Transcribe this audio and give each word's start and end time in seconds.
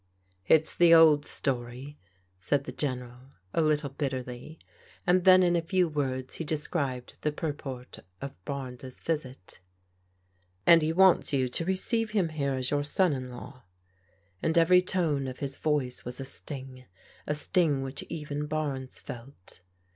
"It's 0.55 0.75
the 0.75 0.95
old 0.95 1.25
story/' 1.25 1.97
said 2.35 2.63
the 2.63 2.71
General 2.71 3.29
a 3.53 3.61
little 3.61 3.91
bitterly, 3.91 4.57
and 5.05 5.25
then 5.25 5.43
in 5.43 5.55
a 5.55 5.61
few 5.61 5.87
words 5.87 6.33
he 6.37 6.43
described 6.43 7.17
the 7.21 7.31
purport 7.31 7.99
of 8.19 8.33
Barnes' 8.43 8.99
visit. 8.99 9.59
And 10.65 10.81
he 10.81 10.91
wants 10.91 11.33
you 11.33 11.47
to 11.49 11.65
receive 11.65 12.09
him 12.13 12.29
here 12.29 12.55
as 12.55 12.71
your 12.71 12.83
son 12.83 13.13
in 13.13 13.25
law/' 13.29 13.61
and 14.41 14.57
every 14.57 14.81
tone 14.81 15.27
of 15.27 15.37
his 15.37 15.55
voice 15.55 16.03
was 16.03 16.19
a 16.19 16.25
sting, 16.25 16.85
a 17.27 17.35
sting 17.35 17.83
which 17.83 18.01
even 18.09 18.47
Barnes 18.47 18.99
felt. 18.99 19.61